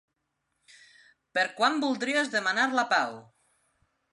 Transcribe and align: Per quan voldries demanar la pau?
Per 1.37 1.45
quan 1.59 1.77
voldries 1.85 2.33
demanar 2.39 2.67
la 2.81 2.87
pau? 2.95 3.17